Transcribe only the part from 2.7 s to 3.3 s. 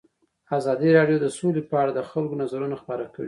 خپاره کړي.